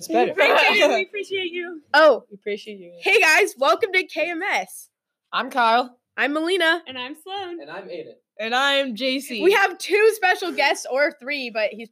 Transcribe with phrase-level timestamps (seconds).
[0.00, 0.34] That's better.
[0.34, 0.88] Thank you.
[0.88, 1.82] We appreciate you.
[1.92, 2.90] Oh, We appreciate you.
[3.02, 4.88] hey guys, welcome to KMS.
[5.30, 5.98] I'm Kyle.
[6.16, 6.82] I'm Melina.
[6.86, 7.60] And I'm Sloan.
[7.60, 8.14] And I'm Aiden.
[8.38, 9.42] And I'm JC.
[9.42, 11.90] We have two special guests, or three, but he's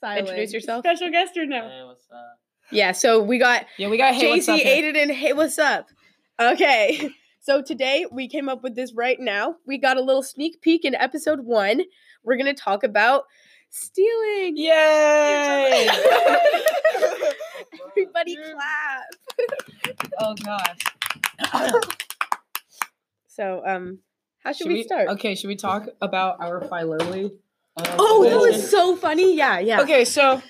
[0.00, 0.20] silent.
[0.20, 0.82] introduce yourself.
[0.82, 1.60] Special guest or no?
[1.60, 2.38] Hey, what's up?
[2.72, 4.62] Yeah, so we got Yeah, we got hey, JC.
[4.64, 5.88] Aiden, and Hey, what's up?
[6.40, 7.10] Okay,
[7.40, 9.56] so today we came up with this right now.
[9.66, 11.82] We got a little sneak peek in episode one.
[12.24, 13.24] We're gonna talk about
[13.70, 14.56] stealing.
[14.56, 15.88] Yay!
[17.90, 19.04] Everybody clap.
[20.20, 20.78] oh gosh.
[23.28, 23.98] So, um,
[24.38, 25.08] how should, Should we, start?
[25.10, 27.24] Okay, should we talk about our Filoli?
[27.76, 29.36] um, Oh, that was so funny.
[29.36, 29.82] Yeah, yeah.
[29.82, 30.40] Okay, so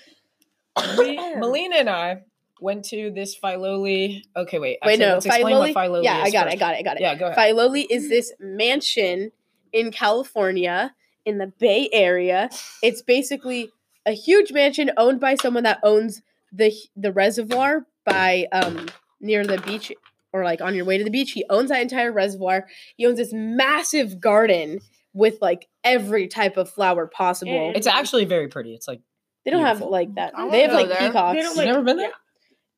[0.97, 2.23] we, Melina and I
[2.61, 4.23] went to this Filoli.
[4.37, 4.79] Okay, wait.
[4.85, 5.75] Wait, no, let's explain what Filoli.
[5.75, 6.53] Filoli Yeah, is I got it.
[6.53, 6.79] I got it.
[6.79, 7.01] I got it.
[7.01, 7.37] Yeah, go ahead.
[7.39, 9.33] Filoli is this mansion
[9.73, 10.95] in California
[11.27, 12.49] in the Bay Area.
[12.83, 13.71] It's basically
[14.07, 18.89] a huge mansion owned by someone that owns the the reservoir by um
[19.21, 19.93] near the beach
[20.33, 21.33] or like on your way to the beach.
[21.33, 22.67] He owns that entire reservoir.
[22.97, 24.81] He owns this massive garden
[25.13, 27.69] with like every type of flower possible.
[27.69, 28.75] And- It's actually very pretty.
[28.75, 29.01] It's like
[29.45, 30.35] they don't have like that.
[30.51, 30.99] They have like there.
[31.09, 31.37] peacocks.
[31.37, 32.11] They don't you've never been there.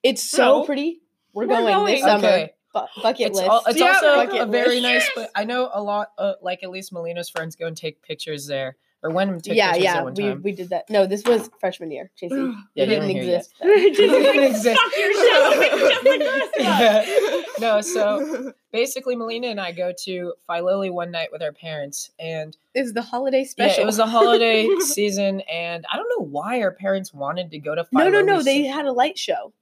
[0.02, 0.64] it's so No.
[0.64, 1.00] pretty.
[1.34, 2.26] We're, We're going, this summer.
[2.26, 2.50] Okay.
[2.96, 3.48] Bu- bucket It's, list.
[3.48, 4.82] al- it's Yeah, also a very list.
[4.82, 5.10] nice.
[5.14, 6.12] But I know a lot.
[6.18, 9.72] Uh, like at least Melina's friends go and take pictures there, or when took yeah,
[9.72, 10.42] pictures yeah, we, time.
[10.42, 10.88] we did that.
[10.90, 12.30] No, this was freshman year, JC.
[12.74, 13.38] Yeah, it didn't weren't here yet.
[13.38, 13.54] exist.
[13.62, 14.80] Just Didn't exist.
[14.80, 16.48] suck your shit, just like the rest of us.
[16.58, 17.42] Yeah.
[17.60, 22.56] No, so basically, Melina and I go to Filoli one night with our parents, and
[22.74, 23.76] This is the holiday special.
[23.76, 27.58] yeah, it was the holiday season, and I don't know why our parents wanted to
[27.58, 27.82] go to.
[27.84, 28.38] Filoli no, no, no.
[28.38, 29.52] so- They had a light show.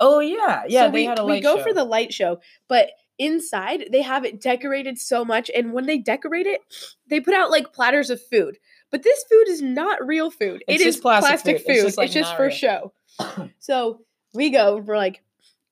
[0.00, 0.86] Oh yeah, yeah.
[0.86, 1.62] So they we, had a we go show.
[1.62, 5.98] for the light show, but inside they have it decorated so much, and when they
[5.98, 6.60] decorate it,
[7.08, 8.58] they put out like platters of food.
[8.90, 10.62] But this food is not real food.
[10.68, 11.70] It's It is plastic plastic, food.
[11.70, 12.50] It's just, like, it's just for real.
[12.50, 12.92] show.
[13.58, 14.00] so
[14.34, 14.76] we go.
[14.76, 15.22] We're like,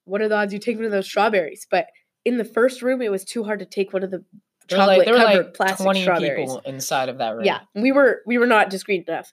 [0.05, 1.67] what are the odds you take one of those strawberries?
[1.71, 1.87] But
[2.25, 4.25] in the first room, it was too hard to take one of the
[4.69, 6.51] There chocolate like, covered like plastic twenty strawberries.
[6.51, 7.45] people inside of that room.
[7.45, 9.33] Yeah, we were we were not discreet enough.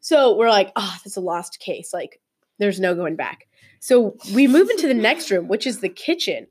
[0.00, 1.92] So we're like, oh, that's a lost case.
[1.92, 2.20] Like,
[2.58, 3.47] there's no going back.
[3.80, 6.46] So we move into the next room, which is the kitchen,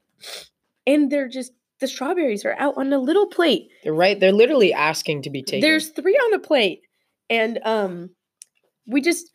[0.86, 3.70] and they're just the strawberries are out on a little plate.
[3.84, 4.20] they're right.
[4.20, 5.62] They're literally asking to be taken.
[5.62, 6.82] There's three on a plate,
[7.30, 8.10] and um,
[8.88, 9.30] we just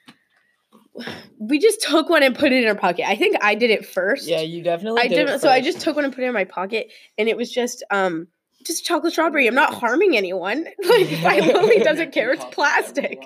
[1.38, 3.08] we just took one and put it in our pocket.
[3.08, 4.26] I think I did it first.
[4.28, 5.00] yeah, you definitely.
[5.02, 5.40] I did it didn't.
[5.40, 7.82] So I just took one and put it in my pocket, and it was just
[7.90, 8.26] um
[8.64, 9.46] just chocolate strawberry.
[9.46, 10.66] I'm not harming anyone.
[10.84, 12.32] Like my Lily doesn't care.
[12.32, 13.22] It's plastic.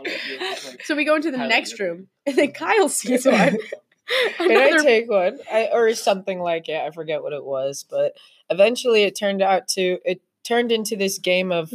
[0.85, 3.57] So we go into the next room, and then Kyle sees one.
[4.39, 5.39] Can I take one?
[5.53, 6.81] I, or something like it.
[6.81, 8.13] I forget what it was, but
[8.51, 11.73] eventually it turned out to it turned into this game of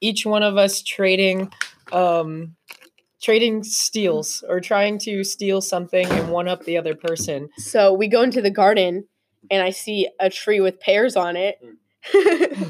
[0.00, 1.52] each one of us trading
[1.92, 2.56] um
[3.22, 7.48] trading steals or trying to steal something and one up the other person.
[7.58, 9.04] so we go into the garden,
[9.50, 11.58] and I see a tree with pears on it.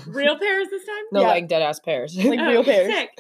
[0.08, 1.04] Real pears this time?
[1.12, 1.28] No, Yeah.
[1.28, 2.16] like dead ass pears.
[2.16, 2.92] Like Oh, real pears.
[2.92, 3.10] Sick.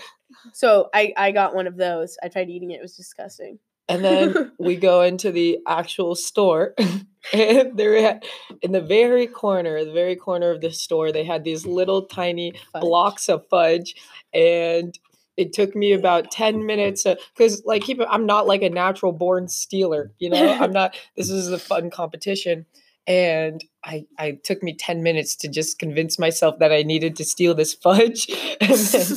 [0.52, 2.18] so I I got one of those.
[2.22, 2.80] I tried eating it.
[2.80, 3.58] It was disgusting.
[3.90, 6.74] And then we go into the actual store
[7.32, 8.24] and they're at,
[8.62, 12.52] in the very corner the very corner of the store they had these little tiny
[12.72, 12.80] Fudge.
[12.80, 13.94] blocks of fudge
[14.32, 14.98] and
[15.36, 19.12] it took me about 10 minutes because like keep it i'm not like a natural
[19.12, 22.66] born stealer you know i'm not this is a fun competition
[23.06, 27.24] and I, I took me 10 minutes to just convince myself that I needed to
[27.24, 28.28] steal this fudge.
[28.60, 29.16] And then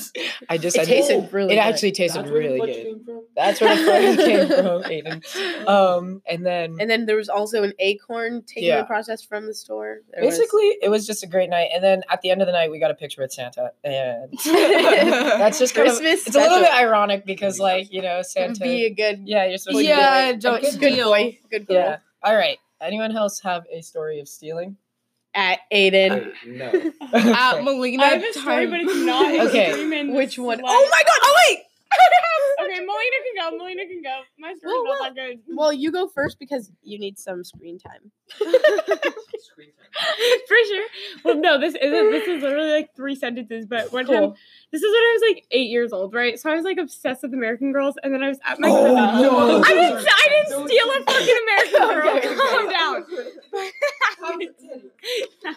[0.49, 1.61] I just It I tasted really It good.
[1.61, 3.12] actually tasted That's really good.
[3.35, 3.59] Came from?
[3.59, 4.83] That's where the fudge came from,
[5.63, 5.67] Aiden.
[5.67, 8.79] Um, and then And then there was also an acorn taking Yeah.
[8.81, 9.99] the process from the store.
[10.13, 11.69] There was- basically it was just a great night.
[11.73, 14.31] And then at the end of the night, we got a picture with Santa, and
[14.45, 16.27] that's just kind of Christmas.
[16.27, 18.59] it's a little bit ironic because like you know Santa.
[18.63, 21.67] Be a good, yeah, you're supposed yeah, to be don't a good, good boy, good
[21.67, 21.75] girl.
[21.77, 21.97] Yeah.
[22.23, 22.57] All right.
[22.81, 24.77] Anyone else have a story of stealing?
[25.35, 26.31] At Aiden.
[26.31, 26.65] I- no.
[27.13, 27.63] At Okay.
[27.63, 28.03] Melina.
[28.03, 29.71] I have a story, but it's not Okay.
[30.13, 30.59] Which one?
[30.59, 30.63] slut.
[30.67, 31.19] Oh my god!
[31.23, 31.59] Oh wait.
[32.61, 33.57] Okay, Melina can go.
[33.57, 34.21] Melina can go.
[34.39, 35.39] My story's Well, not well, that good.
[35.47, 38.11] Well, you go first because you need some screen time.
[38.39, 40.39] Screen time.
[40.47, 40.85] For sure.
[41.23, 42.11] Well, no, this isn't.
[42.11, 43.65] This is literally like three sentences.
[43.65, 44.33] But one time,
[44.71, 46.39] this is when I was like eight years old, right?
[46.39, 48.69] So I was like obsessed with American Girls, and then I was at my.
[48.69, 49.61] Oh, no.
[49.63, 50.07] I didn't.
[50.07, 52.17] I didn't steal a fucking American Girl.
[52.17, 53.71] Okay, okay.
[54.19, 54.39] Calm
[55.43, 55.55] down.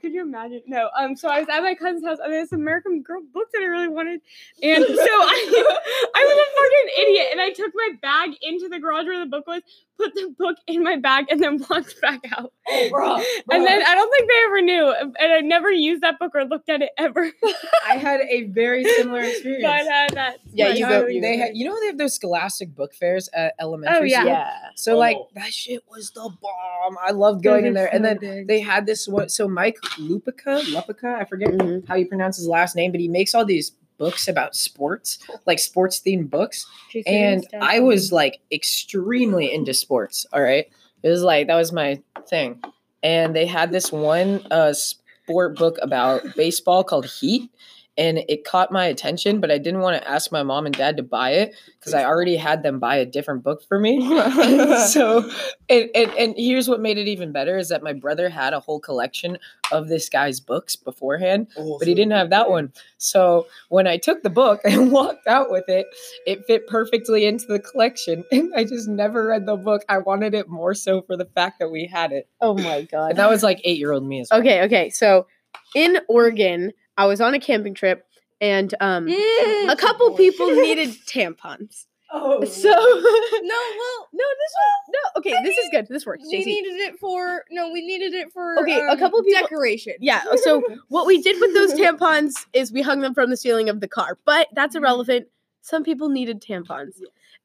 [0.00, 0.62] Could you imagine.
[0.66, 3.48] No, um, so I was at my cousin's house and there's some American Girl book
[3.52, 4.20] that I really wanted,
[4.62, 5.76] and so I,
[6.14, 9.30] I was a fucking idiot, and I took my bag into the garage where the
[9.30, 9.62] book was,
[9.96, 12.52] put the book in my bag, and then walked back out.
[12.70, 13.14] Oh, bro.
[13.50, 16.44] And then I don't think they ever knew, and I never used that book or
[16.44, 17.32] looked at it ever.
[17.88, 19.62] I had a very similar experience.
[19.64, 22.92] but uh, that's Yeah, you go- they had, you know, they have those Scholastic book
[22.92, 24.20] fairs at elementary Oh, yeah.
[24.20, 24.32] school.
[24.32, 24.52] Yeah.
[24.76, 25.28] So like Oh.
[25.34, 26.96] that shit was the bomb.
[27.02, 27.88] I loved going in there.
[27.92, 29.30] And then they had this one.
[29.30, 29.78] So Mike
[30.28, 31.86] Lupica, Lupica, I forget Mhm.
[31.86, 35.58] how you pronounce his last name, but he makes all these books about sports, like
[35.58, 36.66] sports themed books.
[37.06, 40.26] And I was like extremely into sports.
[40.32, 40.66] All right.
[41.02, 42.60] It was like that was my thing.
[43.02, 47.50] And they had this one uh sport book about baseball called Heat.
[47.98, 50.96] And it caught my attention, but I didn't want to ask my mom and dad
[50.98, 54.00] to buy it because I already had them buy a different book for me.
[54.86, 55.28] so
[55.68, 58.60] and, and and here's what made it even better is that my brother had a
[58.60, 59.36] whole collection
[59.72, 61.48] of this guy's books beforehand
[61.78, 65.50] but he didn't have that one so when i took the book and walked out
[65.50, 65.86] with it
[66.26, 70.32] it fit perfectly into the collection and i just never read the book i wanted
[70.34, 73.10] it more so for the fact that we had it Oh my god.
[73.10, 74.40] and that was like eight year old me as well.
[74.40, 74.88] Okay, okay.
[74.90, 75.26] So
[75.74, 78.04] in Oregon, I was on a camping trip
[78.40, 81.86] and um a couple people needed tampons.
[82.12, 84.98] oh So No, well, no, this was no.
[85.20, 85.86] Okay, this is good.
[85.88, 86.24] This works.
[86.30, 86.46] we JC.
[86.46, 89.94] needed it for no, we needed it for Okay, a um, couple people- decoration.
[90.00, 90.22] Yeah.
[90.42, 93.80] So what we did with those tampons is we hung them from the ceiling of
[93.80, 95.26] the car, but that's irrelevant.
[95.62, 96.94] Some people needed tampons,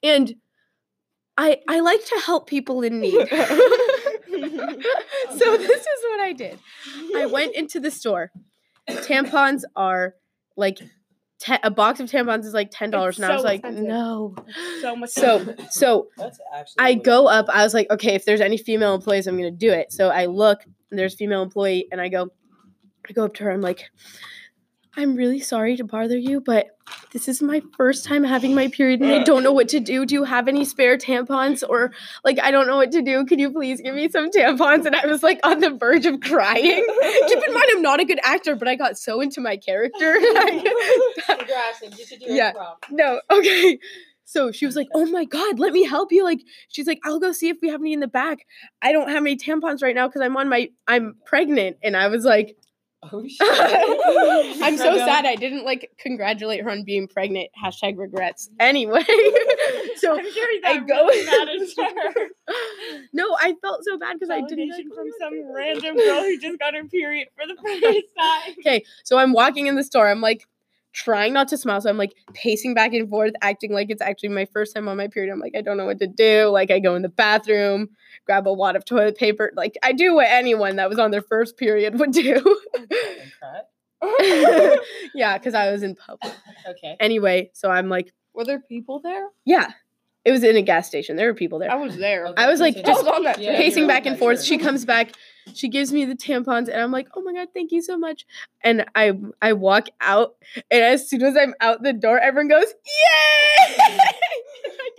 [0.01, 0.33] and
[1.37, 3.27] I I like to help people in need.
[3.29, 3.35] so
[5.57, 6.59] this is what I did.
[7.15, 8.31] I went into the store.
[8.89, 10.15] Tampons are
[10.57, 10.79] like
[11.39, 13.83] te- a box of tampons is like ten dollars, It's and I was like, expensive.
[13.85, 14.35] no.
[14.81, 15.09] so much.
[15.11, 16.39] So so that's
[16.77, 17.47] I go up.
[17.49, 19.91] I was like, okay, if there's any female employees, I'm gonna do it.
[19.91, 20.59] So I look,
[20.91, 22.29] and there's female employee, and I go,
[23.09, 23.51] I go up to her.
[23.51, 23.89] I'm like,
[24.95, 26.67] I'm really sorry to bother you, but
[27.11, 30.05] this is my first time having my period, and I don't know what to do.
[30.05, 31.91] Do you have any spare tampons, or
[32.23, 33.25] like I don't know what to do?
[33.25, 34.85] Can you please give me some tampons?
[34.85, 36.85] And I was like on the verge of crying.
[37.27, 40.15] Keep in mind, I'm not a good actor, but I got so into my character.
[42.35, 42.51] Yeah.
[42.91, 43.79] No, okay.
[44.25, 47.19] So she was like, "Oh my god, let me help you." Like she's like, "I'll
[47.19, 48.45] go see if we have any in the back."
[48.81, 52.07] I don't have any tampons right now because I'm on my I'm pregnant, and I
[52.07, 52.55] was like,
[53.11, 53.37] oh shit
[54.63, 58.49] "I'm so sad I didn't like congratulate her on being pregnant." Hashtag regrets.
[58.59, 59.03] Anyway,
[59.97, 62.27] so I'm sure I I go- go mad at her.
[63.13, 66.21] no, I felt so bad because I didn't like, from "Oh some God." random girl
[66.23, 68.55] who just got her period for the first time.
[68.59, 70.07] Okay, so I'm walking in the store.
[70.09, 70.47] I'm like
[70.93, 71.81] trying not to smile.
[71.81, 74.95] So I'm like pacing back and forth, acting like it's actually my first time on
[74.97, 75.31] my period.
[75.31, 76.45] I'm like, I don't know what to do.
[76.47, 77.89] Like, I go in the bathroom,
[78.25, 79.51] grab a wad of toilet paper.
[79.55, 82.59] Like, I do what anyone that was on their first period would do.
[85.15, 86.33] yeah, because I was in public.
[86.69, 89.27] okay Anyway, so I'm like, Were there people there?
[89.45, 89.71] yeah,
[90.25, 91.15] it was in a gas station.
[91.15, 91.71] There were people there.
[91.71, 92.27] I was there.
[92.27, 94.37] Okay, I was like just I was on that Yeah, pacing back and forth.
[94.39, 94.45] sure.
[94.45, 95.11] She comes back.
[95.53, 98.25] She gives me the tampons, and I'm like, "Oh my god, thank you so much!"
[98.61, 99.11] And I
[99.41, 100.35] I walk out,
[100.71, 103.75] and as soon as I'm out the door, everyone goes, "Yay!"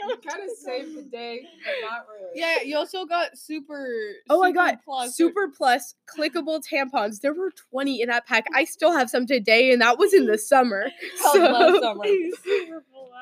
[0.07, 3.89] I kind of saved the day but not really Yeah, you also got super.
[4.29, 5.17] Oh, I super got plus.
[5.17, 7.21] Super Plus clickable tampons.
[7.23, 8.45] There were 20 in that pack.
[8.55, 10.89] I still have some today, and that was in the summer.
[11.23, 12.05] Hell, last So, summer.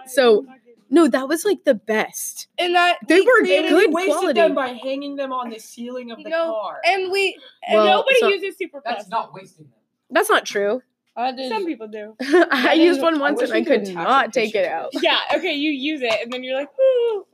[0.07, 0.57] So- oh
[0.93, 2.47] no, that was like the best.
[2.59, 4.41] and that They we were created- good wasted quality.
[4.41, 7.37] them by hanging them on the ceiling of the No, car and we.
[7.73, 8.97] Well, Nobody so- uses super plus.
[8.99, 9.81] That's not wasting them.
[10.11, 10.83] That's not true.
[11.17, 11.51] I did.
[11.51, 12.15] Some people do.
[12.21, 14.67] I didn't- used one once wish and I could could attach a not take it
[14.67, 14.91] out.
[15.03, 17.27] Yeah, okay, you use it and then you're like, ooh.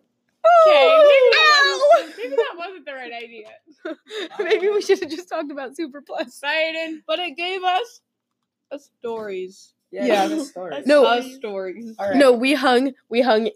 [0.66, 1.88] Okay, maybe that, Ow!
[2.00, 3.48] wasn't, maybe that wasn't the right idea.
[4.38, 6.40] Maybe we should have just talked about Super Plus.
[6.42, 7.02] Biden.
[7.06, 8.00] but it gave us
[8.70, 9.74] a stories.
[9.90, 10.26] Yeah.
[10.28, 10.82] the story.
[10.86, 11.20] No.
[11.20, 11.94] Stories.
[11.98, 12.16] All right.
[12.16, 13.50] No, we hung we hung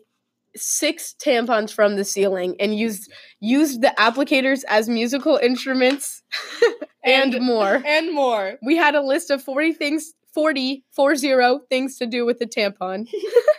[0.55, 3.11] six tampons from the ceiling and used
[3.41, 6.23] used the applicators as musical instruments
[7.05, 7.83] and, And- more.
[7.85, 8.59] And more.
[8.62, 13.09] We had a list of 40 things 40 40 things to do with the tampon.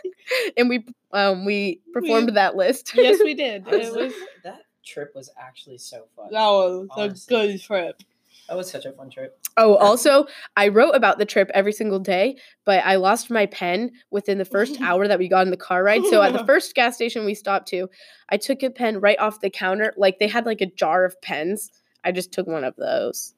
[0.57, 2.91] and we um we performed We- that list.
[2.95, 3.65] Yes, we did.
[3.65, 4.13] That It was- was.
[4.43, 6.27] that trip was actually so fun.
[6.31, 7.35] That was Honestly.
[7.35, 8.03] a good trip.
[8.49, 9.39] That was such a fun trip.
[9.55, 10.25] Oh, also,
[10.57, 12.35] I wrote about the trip every single day,
[12.65, 15.83] but I lost my pen within the first hour that we got in the car
[15.83, 16.03] ride.
[16.05, 17.89] So at the first gas station we stopped to,
[18.29, 19.93] I took a pen right off the counter.
[19.97, 21.71] Like they had like a jar of pens.
[22.03, 23.33] I just took one of those.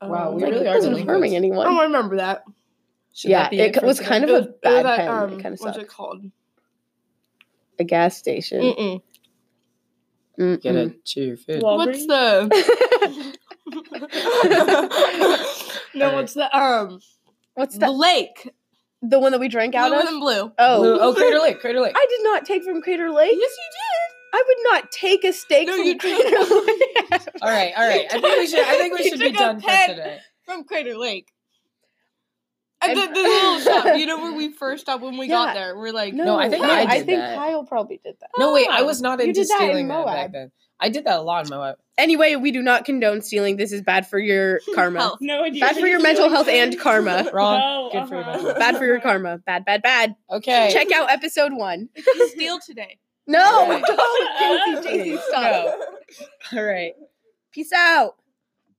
[0.00, 1.10] Wow, we Like, really are wasn't delinquents.
[1.10, 1.66] harming I anyone.
[1.66, 2.44] don't remember that.
[3.14, 5.08] Should yeah, that be it was kind of a was- it was bad at, pen.
[5.08, 5.78] um, it kind of what's sucked.
[5.78, 6.22] it called?
[7.80, 8.60] A gas station.
[8.60, 9.02] Mm-mm.
[10.38, 10.76] Get Mm-mm.
[10.90, 11.62] it to your food.
[11.62, 13.36] What's the?
[15.94, 16.14] No, Alright.
[16.14, 17.00] what's the um
[17.54, 18.50] What's the the lake?
[19.02, 20.06] the one that we drank out Blue of?
[20.06, 20.52] and blue.
[20.58, 21.94] Oh, Blue- oh, Crater Lake, Crater Lake.
[21.96, 23.36] I did not take from Crater Lake.
[23.38, 24.38] Yes, you did.
[24.40, 27.28] I would not take a steak No, from you Crater Lake.
[27.42, 28.06] All right, all right.
[28.12, 28.60] I think we should.
[28.60, 29.88] I think we You should be took a done for pen.
[29.90, 30.18] today.
[30.44, 31.28] from Crater Lake.
[32.82, 35.34] And And- the, the little stop, you know where we first stopped when we Yeah.
[35.46, 35.76] got there.
[35.78, 37.36] We're like, No, I think I I did think that.
[37.36, 38.30] Kyle probably did that.
[38.38, 38.68] No, wait.
[38.70, 40.32] I Oh, was not you into did that in stealing that back Moab.
[40.32, 40.52] then.
[40.80, 41.76] I did that a lot in Moab.
[41.96, 43.56] Anyway, we do not condone stealing.
[43.56, 45.00] This is bad for your karma.
[45.00, 45.18] Health.
[45.20, 45.60] No idea.
[45.60, 47.28] Bad for your mental health and karma.
[47.32, 47.58] Wrong.
[47.58, 48.30] No, Good for your uh-huh.
[48.32, 48.58] mental health.
[48.58, 49.38] Bad for your karma.
[49.38, 50.14] Bad, bad, bad.
[50.30, 50.70] Okay.
[50.72, 51.88] Check out episode one.
[52.28, 52.98] steal today.
[53.26, 53.82] No, Right.
[53.84, 55.78] don't, Casey, Casey, stop.
[56.54, 56.92] All right.
[57.52, 58.14] Peace out.